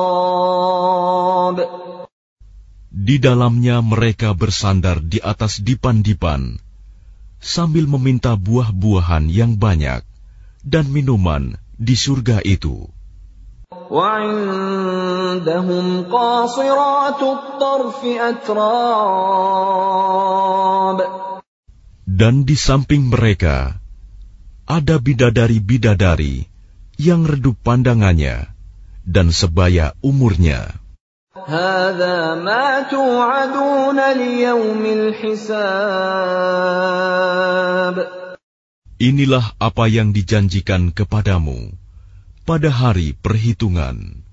Di 3.05 3.21
dalamnya 3.21 3.85
mereka 3.85 4.33
bersandar 4.33 4.97
di 5.05 5.21
atas 5.21 5.61
dipan-dipan, 5.61 6.57
sambil 7.37 7.85
meminta 7.85 8.33
buah-buahan 8.33 9.29
yang 9.29 9.61
banyak 9.61 10.01
dan 10.65 10.89
minuman 10.89 11.61
di 11.77 12.01
surga 12.01 12.41
itu. 12.49 12.89
وعندهم 13.91 15.87
قاصرات 16.11 17.23
الطرف 17.23 18.05
أتراب 18.05 19.45
Dan 22.05 22.47
di 22.47 22.55
samping 22.55 23.11
mereka 23.11 23.75
ada 24.71 25.03
bidadari-bidadari 25.03 26.47
yang 26.95 27.27
redup 27.27 27.59
pandangannya 27.65 28.55
dan 29.03 29.35
sebaya 29.35 29.99
umurnya. 29.99 30.79
هذا 31.35 32.35
ما 32.47 32.87
توعدون 32.87 33.99
ليوم 33.99 34.83
الحساب 34.87 35.75
Inilah 39.03 39.59
apa 39.59 39.91
yang 39.91 40.15
dijanjikan 40.15 40.95
kepadamu 40.95 41.75
pada 42.50 42.74
hari 42.74 43.14
perhitungan. 43.14 44.26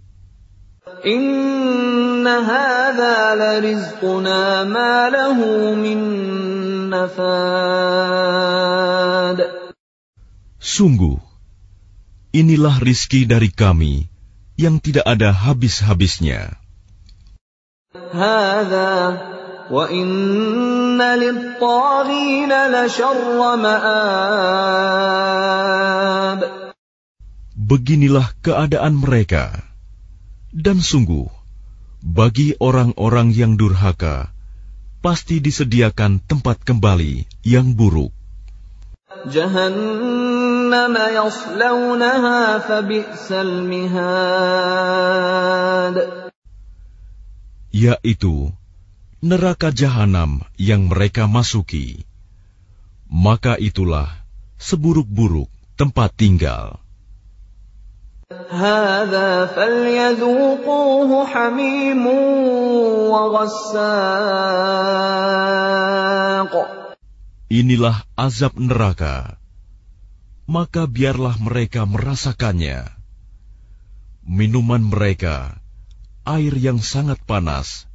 Sungguh, 10.56 11.18
inilah 12.32 12.76
rizki 12.80 13.28
dari 13.28 13.52
kami 13.52 14.08
yang 14.56 14.80
tidak 14.80 15.04
ada 15.04 15.36
habis-habisnya 15.36 16.56
beginilah 27.56 28.36
keadaan 28.44 29.00
mereka. 29.00 29.64
Dan 30.52 30.84
sungguh, 30.84 31.26
bagi 32.04 32.52
orang-orang 32.60 33.32
yang 33.32 33.56
durhaka, 33.56 34.30
pasti 35.00 35.40
disediakan 35.40 36.20
tempat 36.20 36.60
kembali 36.62 37.24
yang 37.42 37.72
buruk. 37.72 38.12
Yaitu 47.76 48.36
neraka 49.24 49.68
jahanam 49.72 50.44
yang 50.60 50.88
mereka 50.92 51.24
masuki. 51.24 52.04
Maka 53.08 53.56
itulah 53.56 54.10
seburuk-buruk 54.60 55.48
tempat 55.78 56.12
tinggal. 56.16 56.85
هذا 58.49 59.45
فليذوقوه 59.45 61.25
حميم 61.25 62.07
وغساق 63.11 64.11
Inilah 67.51 68.07
azab 68.15 68.55
neraka. 68.55 69.35
Maka 70.47 70.87
biarlah 70.87 71.35
mereka 71.35 71.83
merasakannya. 71.83 72.87
Minuman 74.23 74.87
mereka, 74.87 75.59
air 76.23 76.55
yang 76.55 76.79
sangat 76.79 77.19
panas, 77.27 77.91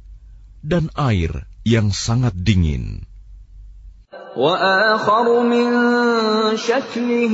dan 0.61 0.93
air 0.93 1.49
yang 1.65 1.89
sangat 1.89 2.37
dingin. 2.37 3.09
وآخر 4.37 5.25
من 5.49 5.67
شكله 6.57 7.33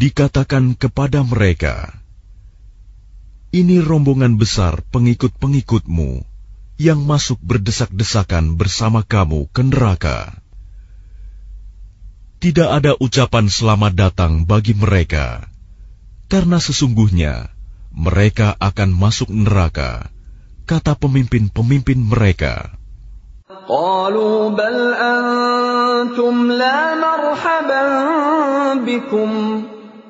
Dikatakan 0.00 0.74
kepada 0.74 1.22
mereka, 1.22 1.92
Ini 3.54 3.84
rombongan 3.84 4.40
besar 4.40 4.82
pengikut-pengikutmu 4.90 6.26
yang 6.76 7.00
masuk 7.04 7.40
berdesak-desakan 7.40 8.60
bersama 8.60 9.00
kamu 9.06 9.48
ke 9.48 9.62
neraka. 9.64 10.36
Tidak 12.36 12.68
ada 12.68 12.92
ucapan 13.00 13.48
selamat 13.48 13.92
datang 13.96 14.44
bagi 14.44 14.76
mereka, 14.76 15.48
karena 16.28 16.60
sesungguhnya 16.60 17.48
mereka 17.96 18.52
akan 18.60 18.92
masuk 18.92 19.32
neraka, 19.32 20.12
kata 20.68 20.98
pemimpin-pemimpin 21.00 21.96
mereka. 21.96 22.76
قالوا 23.66 24.50
بل 24.50 24.94
أنتم 24.94 26.50
لا 26.50 26.94
مرحبا 26.94 27.82
بكم 28.74 29.30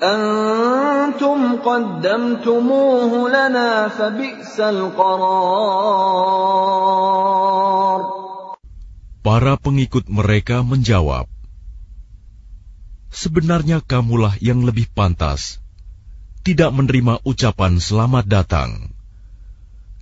أنتم 0.03 1.57
قدمتموه 1.57 3.29
لنا 3.29 3.89
فبئس 3.89 4.61
القرار 4.61 6.07
Para 9.27 9.59
pengikut 9.59 10.07
mereka 10.07 10.63
menjawab, 10.63 11.27
Sebenarnya 13.17 13.81
kamulah 13.81 14.37
yang 14.45 14.63
lebih 14.63 14.93
pantas, 14.93 15.59
tidak 16.45 16.71
menerima 16.71 17.25
ucapan 17.25 17.81
selamat 17.81 18.25
datang. 18.29 18.71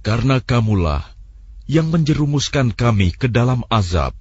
Karena 0.04 0.42
kamulah 0.42 1.06
yang 1.64 1.88
menjerumuskan 1.88 2.74
kami 2.74 3.16
ke 3.16 3.30
dalam 3.30 3.64
azab. 3.72 4.12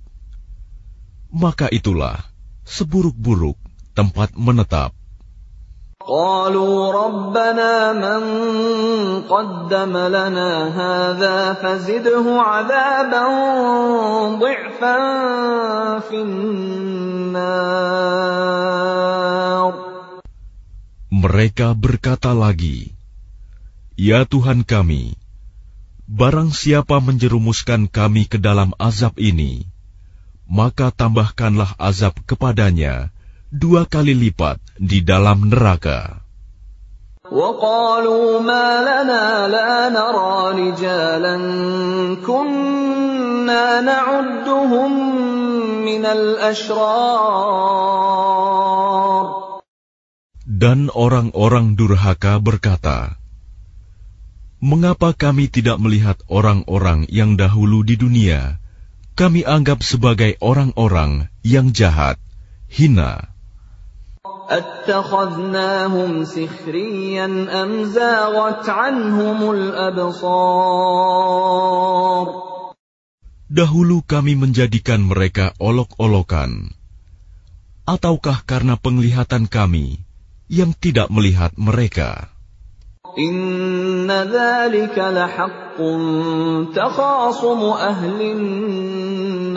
Maka 1.33 1.67
itulah 1.73 2.21
seburuk-buruk 2.63 3.59
tempat 3.97 4.37
menetap. 4.39 4.95
قالوا 6.07 6.91
ربنا 6.91 7.95
من 7.95 8.21
قدم 9.23 9.93
لنا 9.97 10.51
هذا 10.75 11.53
فزده 11.63 12.25
عذابا 12.27 13.23
ضعفا 14.35 14.97
في 16.03 16.17
النار 16.21 17.43
Mereka 21.13 21.71
berkata 21.77 22.35
lagi, 22.35 22.99
Ya 23.95 24.27
Tuhan 24.27 24.67
kami, 24.67 25.15
barang 26.09 26.51
siapa 26.51 26.99
menjerumuskan 26.99 27.87
kami 27.87 28.27
ke 28.27 28.35
dalam 28.41 28.75
azab 28.75 29.15
ini, 29.21 29.63
maka 30.49 30.91
tambahkanlah 30.91 31.79
azab 31.79 32.17
kepadanya 32.27 33.13
dua 33.53 33.85
kali 33.85 34.17
lipat 34.17 34.57
di 34.81 35.05
dalam 35.05 35.47
neraka. 35.47 36.23
وقالوا 37.23 38.43
ما 38.43 38.83
لنا 38.83 39.47
لا 39.47 39.89
نرى 39.89 40.35
رجالا 40.59 41.35
كنا 42.19 43.81
نعدهم 43.81 44.91
من 45.87 46.03
الأشرار 46.05 47.43
Dan 50.43 50.93
orang-orang 50.93 51.73
durhaka 51.79 52.37
berkata, 52.37 53.17
Mengapa 54.63 55.11
kami 55.11 55.51
tidak 55.51 55.75
melihat 55.81 56.23
orang-orang 56.31 57.03
yang 57.11 57.35
dahulu 57.35 57.83
di 57.83 57.99
dunia, 57.99 58.63
kami 59.17 59.43
anggap 59.43 59.83
sebagai 59.83 60.39
orang-orang 60.39 61.27
yang 61.43 61.75
jahat, 61.75 62.15
hina, 62.71 63.33
أتخذناهم 64.49 66.23
سخريا 66.23 67.25
أم 67.63 67.83
زاغت 67.83 68.69
عنهم 68.69 69.51
الأبصار 69.51 70.93
Dahulu 73.53 74.01
kami 74.01 74.33
menjadikan 74.33 75.05
mereka 75.05 75.53
olok-olokan, 75.61 76.73
ataukah 77.85 78.41
karena 78.49 78.81
penglihatan 78.81 79.45
kami 79.45 80.01
yang 80.49 80.73
tidak 80.73 81.13
melihat 81.13 81.53
mereka? 81.53 82.33
إن 83.13 84.09
ذلك 84.09 84.97
لحق 84.97 85.77
تخاصم 86.73 87.61
أهل 87.77 88.21
النار 88.25 89.53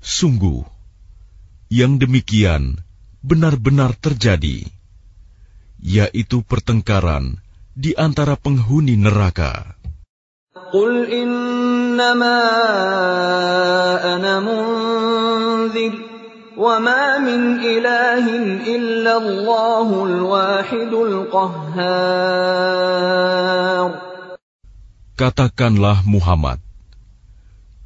Sungguh, 0.00 0.64
yang 1.71 2.03
demikian 2.03 2.83
benar-benar 3.23 3.95
terjadi, 3.95 4.67
yaitu 5.79 6.43
pertengkaran 6.43 7.39
di 7.79 7.95
antara 7.95 8.35
penghuni 8.35 8.99
neraka. 8.99 9.79
Qul 10.51 11.07
innama 11.07 12.43
ana 14.03 14.43
munzir 14.43 15.95
wa 16.59 16.75
ma 16.83 17.23
min 17.23 17.63
ilahin 17.63 18.67
illa 18.67 19.23
Allahul 19.23 20.27
wahidul 20.27 21.31
qahhar. 21.31 21.79
Katakanlah 25.15 26.03
Muhammad, 26.03 26.59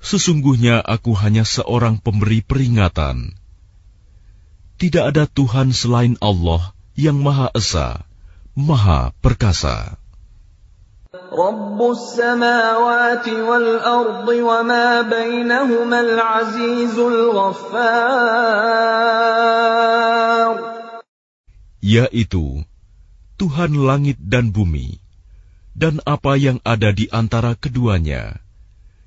sesungguhnya 0.02 0.82
aku 0.82 1.14
hanya 1.14 1.46
seorang 1.46 2.02
pemberi 2.02 2.42
peringatan 2.42 3.45
Tidak 4.85 5.05
ada 5.13 5.29
Tuhan 5.29 5.77
selain 5.77 6.17
Allah 6.25 6.73
yang 6.97 7.21
Maha 7.21 7.53
Esa, 7.53 8.05
Maha 8.57 9.13
Perkasa. 9.21 10.01
رب 11.11 11.79
السماوات 11.91 13.29
والأرض 13.29 14.29
وما 14.29 15.03
بينهما 15.03 16.01
العزيز 16.01 16.99
الغفار 16.99 18.11
Yaitu 21.81 22.63
Tuhan 23.41 23.73
langit 23.75 24.21
dan 24.23 24.53
bumi, 24.53 25.01
dan 25.75 25.99
apa 26.07 26.37
yang 26.37 26.61
ada 26.63 26.93
di 26.93 27.09
antara 27.09 27.57
keduanya, 27.57 28.39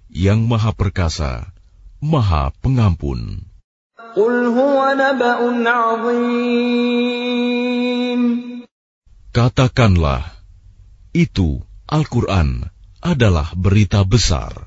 yang 0.10 0.43
Maha 0.50 0.74
Perkasa, 0.74 1.54
Maha 2.02 2.50
Pengampun. 2.60 3.46
Katakanlah, 9.31 10.35
itu 11.14 11.62
Al-Quran 11.87 12.66
adalah 12.98 13.54
berita 13.54 14.02
besar. 14.02 14.66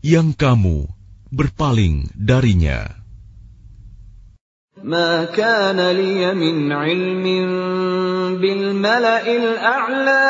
Yang 0.00 0.28
kamu 0.40 0.76
berpaling 1.28 2.08
darinya. 2.16 3.05
ما 4.83 5.29
كان 5.29 5.77
لي 5.77 6.33
من 6.33 6.71
علم 6.71 7.25
بالملأ 8.41 9.25
الأعلى 9.29 10.25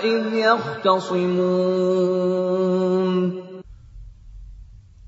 إذ 0.00 0.22
يختصمون 0.34 1.90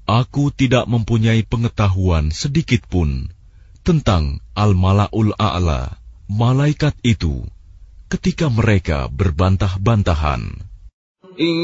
Aku 0.02 0.52
tidak 0.52 0.84
mempunyai 0.92 1.40
pengetahuan 1.40 2.28
sedikit 2.28 2.84
pun 2.84 3.32
tentang 3.80 4.44
Al-Mala'ul 4.52 5.32
A'la, 5.40 5.96
malaikat 6.28 6.92
itu, 7.00 7.48
ketika 8.12 8.52
mereka 8.52 9.08
berbantah-bantahan. 9.08 10.65
إن 11.40 11.54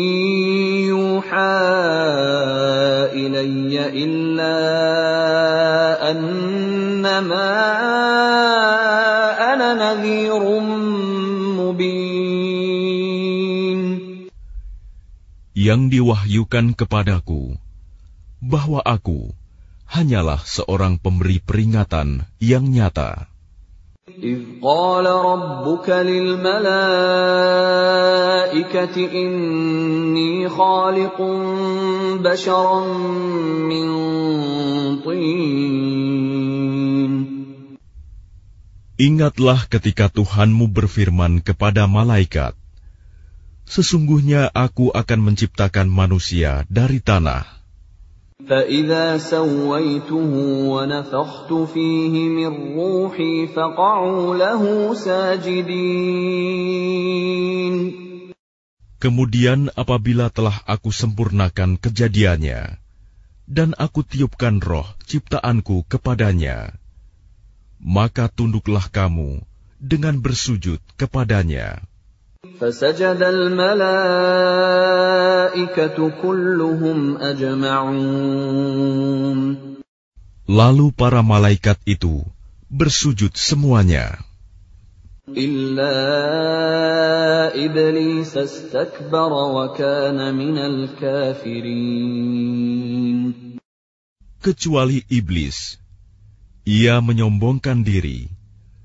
يوحى 0.88 1.58
إلي 3.12 3.74
إلا 4.04 4.56
أنما 6.10 7.52
أنا 9.52 9.68
نذير 9.76 10.42
مبين 11.60 12.38
Yang 15.58 15.90
diwahyukan 15.90 16.78
kepadaku, 16.78 17.58
bahwa 18.38 18.78
aku 18.86 19.34
hanyalah 19.90 20.38
seorang 20.46 21.02
pemberi 21.02 21.42
peringatan 21.42 22.30
yang 22.38 22.70
nyata. 22.70 23.26
إذ 24.22 24.64
قال 24.64 25.06
ربك 25.06 25.88
للملائكة 25.90 26.66
إني 28.96 30.48
خالق 30.48 31.22
بشرا 32.24 32.80
من 33.68 33.88
طين 35.04 36.48
Ingatlah 38.98 39.70
ketika 39.70 40.10
Tuhanmu 40.10 40.74
berfirman 40.74 41.38
kepada 41.38 41.86
malaikat, 41.86 42.58
Sesungguhnya 43.62 44.50
aku 44.50 44.90
akan 44.90 45.20
menciptakan 45.22 45.86
manusia 45.86 46.66
dari 46.66 46.98
tanah. 46.98 47.46
فإذا 48.48 49.18
سويته 49.18 50.32
ونفخت 50.72 51.52
فيه 51.52 52.14
من 52.28 52.78
روحي 52.78 53.46
فقعوا 53.46 54.36
له 54.36 54.62
ساجدين 54.94 56.48
Kemudian 58.98 59.70
apabila 59.78 60.26
telah 60.26 60.58
aku 60.66 60.90
sempurnakan 60.90 61.78
kejadiannya, 61.78 62.82
dan 63.46 63.70
aku 63.78 64.02
tiupkan 64.02 64.58
roh 64.58 64.90
ciptaanku 65.06 65.86
kepadanya, 65.86 66.74
maka 67.78 68.26
tunduklah 68.26 68.90
kamu 68.90 69.46
dengan 69.78 70.18
bersujud 70.18 70.82
kepadanya. 70.98 71.86
فسجد 72.60 73.22
الملائكة 73.22 73.98
كلهم 76.22 77.16
أجمعون 77.16 78.78
Lalu 80.48 80.96
para 80.96 81.20
malaikat 81.20 81.76
itu 81.84 82.24
bersujud 82.72 83.36
semuanya, 83.36 84.16
إلا 85.28 85.92
إبليس 87.52 88.32
استكبر 88.36 89.32
وكان 89.32 90.34
من 90.34 90.56
الكافرين 90.56 92.18
kecuali 94.40 95.04
iblis. 95.12 95.76
Ia 96.64 97.04
menyombongkan 97.04 97.84
diri, 97.84 98.32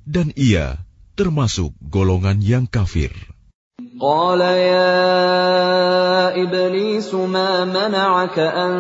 dan 0.04 0.36
ia 0.36 0.84
termasuk 1.16 1.72
golongan 1.80 2.44
yang 2.44 2.68
kafir. 2.68 3.12
قال 4.02 4.42
يا 4.42 4.94
إبليس 6.44 7.14
ما 7.14 7.66
منعك 7.66 8.40
أن 8.40 8.74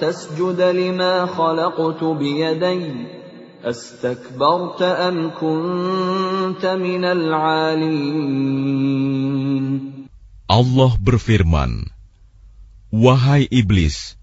تسجد 0.00 0.60
لما 0.60 1.26
خلقت 1.26 2.04
بيدي 2.04 3.06
أستكبرت 3.64 4.82
أم 4.82 5.30
كنت 5.40 6.66
من 6.66 7.04
العالين 7.04 8.16
Allah 10.46 10.94
berfirman, 11.02 11.90
Wahai 12.94 13.50
iblis, 13.50 14.14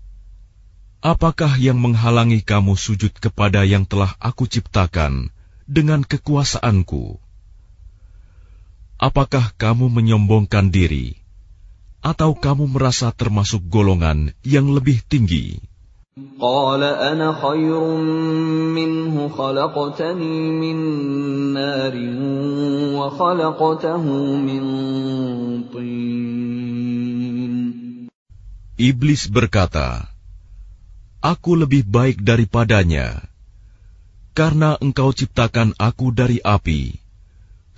apakah 1.03 1.59
yang 1.59 1.79
menghalangi 1.79 2.39
kamu 2.39 2.79
sujud 2.79 3.11
kepada 3.19 3.67
yang 3.67 3.83
telah 3.83 4.15
aku 4.23 4.47
ciptakan 4.47 5.35
dengan 5.67 6.07
kekuasaanku? 6.07 7.23
Apakah 8.97 9.51
kamu 9.59 9.91
menyombongkan 9.91 10.71
diri, 10.71 11.19
atau 11.99 12.35
kamu 12.35 12.71
merasa 12.71 13.11
termasuk 13.11 13.63
golongan 13.67 14.31
yang 14.43 14.71
lebih 14.71 15.03
tinggi? 15.03 15.59
قال 16.13 16.83
أنا 16.83 17.41
خير 17.41 17.81
منه 18.69 19.29
خلقتني 19.33 20.37
من 20.61 20.77
نار 21.57 21.95
وخلقته 22.93 24.03
من 24.37 24.63
طين 25.73 26.53
Iblis 28.73 29.29
berkata, 29.29 30.09
Aku 31.21 31.55
lebih 31.55 31.85
baik 31.85 32.25
daripadanya, 32.25 33.21
karena 34.33 34.75
engkau 34.81 35.13
ciptakan 35.13 35.77
aku 35.77 36.09
dari 36.09 36.41
api, 36.41 36.97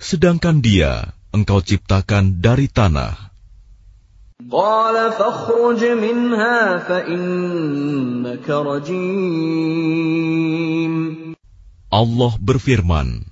sedangkan 0.01 0.65
dia 0.65 1.13
engkau 1.29 1.61
ciptakan 1.61 2.41
dari 2.41 2.65
tanah. 2.65 3.29
Allah 11.91 12.33
berfirman, 12.41 13.29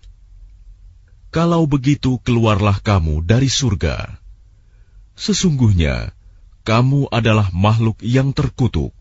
Kalau 1.33 1.65
begitu 1.65 2.21
keluarlah 2.21 2.77
kamu 2.85 3.25
dari 3.25 3.49
surga. 3.49 4.21
Sesungguhnya, 5.17 6.13
kamu 6.69 7.09
adalah 7.09 7.49
makhluk 7.49 7.97
yang 8.05 8.29
terkutuk. 8.29 8.93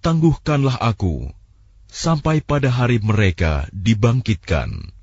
tangguhkanlah 0.00 0.78
aku 0.78 1.32
sampai 1.90 2.44
pada 2.44 2.68
hari 2.68 3.00
mereka 3.02 3.66
dibangkitkan. 3.72 4.96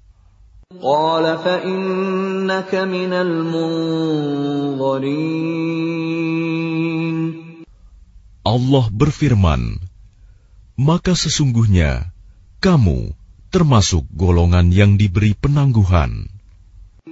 قال 0.73 1.37
فإنك 1.37 2.73
من 2.89 3.13
المنظرين 3.13 3.93
Allah 8.43 8.91
berfirman, 8.91 9.79
maka 10.75 11.15
sesungguhnya 11.15 12.11
kamu 12.59 13.15
termasuk 13.53 14.03
golongan 14.11 14.67
yang 14.73 14.99
diberi 14.99 15.31
penangguhan. 15.37 16.27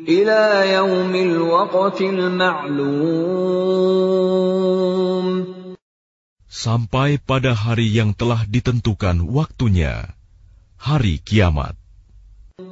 إلى 0.01 0.73
يوم 0.73 1.13
الوقت 1.15 2.01
المعلوم 2.01 3.61
Sampai 6.51 7.15
pada 7.15 7.55
hari 7.55 7.87
yang 7.95 8.11
telah 8.11 8.43
ditentukan 8.43 9.23
waktunya, 9.23 10.11
hari 10.75 11.23
kiamat. 11.23 11.79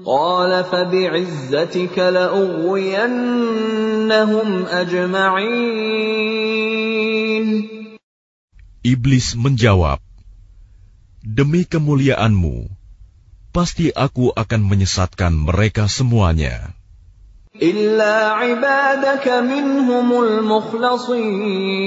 قال 0.06 0.52
فبعزتك 0.64 1.98
لأغوينهم 1.98 3.10
أجمعين 4.70 6.20
Iblis 8.80 9.36
menjawab, 9.40 10.00
Demi 11.20 11.64
kemuliaanmu, 11.68 12.70
pasti 13.56 13.92
aku 13.96 14.32
akan 14.36 14.62
menyesatkan 14.68 15.34
mereka 15.34 15.88
semuanya. 15.88 16.76
إلا 17.60 18.16
عبادك 18.40 19.28
منهم 19.28 20.08
المخلصين 20.24 21.80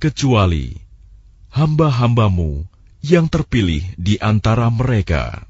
kecuali 0.00 0.72
hamba-hambamu 1.52 2.64
yang 3.04 3.28
terpilih 3.28 3.84
di 4.00 4.16
antara 4.16 4.72
mereka. 4.72 5.44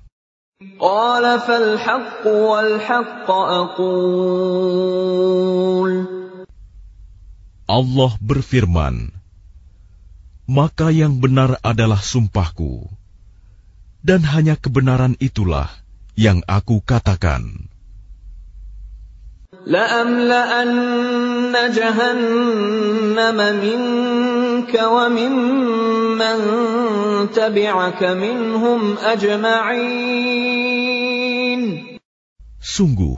Allah 7.71 8.13
berfirman, 8.19 9.15
Maka 10.51 10.91
yang 10.91 11.23
benar 11.23 11.63
adalah 11.63 12.03
sumpahku, 12.03 12.91
dan 14.03 14.27
hanya 14.27 14.59
kebenaran 14.59 15.15
itulah 15.23 15.71
yang 16.19 16.43
aku 16.51 16.83
katakan. 16.83 17.70
لأملأن 19.66 21.54
جهنم 21.74 23.38
منك 23.66 24.74
وممن 24.78 26.38
تبعك 27.34 28.02
منهم 28.04 28.82
أجمعين 28.98 30.26
Sungguh, 32.66 33.16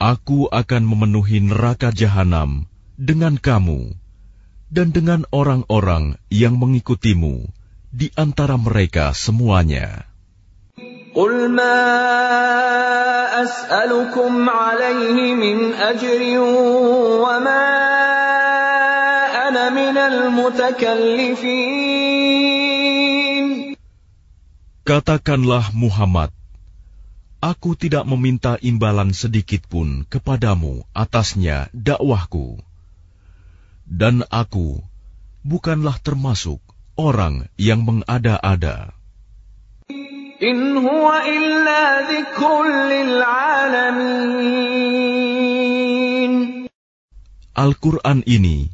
aku 0.00 0.46
akan 0.48 0.82
memenuhi 0.88 1.42
neraka 1.42 1.92
jahanam 1.92 2.64
dengan 2.96 3.36
kamu 3.36 3.92
dan 4.72 4.88
dengan 4.94 5.28
orang-orang 5.34 6.16
yang 6.32 6.56
mengikutimu 6.56 7.50
di 7.92 8.08
antara 8.16 8.56
mereka 8.56 9.12
semuanya. 9.12 10.08
قل 11.12 11.52
ما 11.52 11.76
أسألكم 13.42 14.48
عليه 14.48 15.34
من 15.36 15.76
أجر 15.76 16.40
وما 17.20 17.68
أنا 19.48 19.64
من 19.70 19.96
المتكلفين 19.98 21.82
Katakanlah 24.82 25.70
Muhammad, 25.78 26.34
aku 27.38 27.78
tidak 27.78 28.02
meminta 28.02 28.58
imbalan 28.58 29.14
sedikit 29.14 29.62
pun 29.70 30.02
kepadamu 30.10 30.82
atasnya 30.90 31.70
dakwahku. 31.70 32.58
Dan 33.86 34.26
aku 34.26 34.82
bukanlah 35.46 36.02
termasuk 36.02 36.58
orang 36.98 37.46
yang 37.54 37.86
mengada-ada. 37.86 38.90
In 40.37 40.77
huwa 40.77 41.25
illa 41.25 42.05
lil. 42.05 43.09
Al-Qur'an 47.57 48.21
ini 48.21 48.69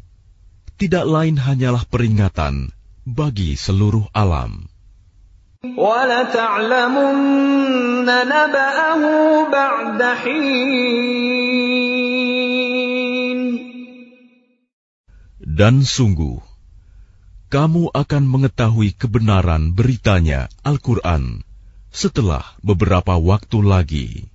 tidak 0.76 1.08
lain 1.08 1.40
hanyalah 1.40 1.88
peringatan 1.88 2.76
bagi 3.08 3.56
seluruh 3.56 4.12
alam. 4.12 4.68
Dan 15.40 15.76
sungguh, 15.88 16.38
kamu 17.48 17.84
akan 17.96 18.24
mengetahui 18.28 19.00
kebenaran 19.00 19.72
beritanya 19.72 20.52
Al-Quran 20.68 21.53
setelah 21.94 22.44
beberapa 22.66 23.16
waktu 23.22 23.62
lagi. 23.62 24.33